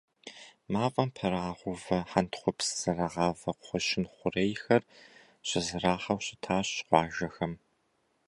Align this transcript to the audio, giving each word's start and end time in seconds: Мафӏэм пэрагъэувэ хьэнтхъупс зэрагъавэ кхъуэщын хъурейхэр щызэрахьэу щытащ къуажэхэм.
Мафӏэм 0.71 1.09
пэрагъэувэ 1.15 1.99
хьэнтхъупс 2.11 2.67
зэрагъавэ 2.79 3.51
кхъуэщын 3.59 4.05
хъурейхэр 4.13 4.83
щызэрахьэу 5.47 6.19
щытащ 6.25 6.69
къуажэхэм. 6.87 7.53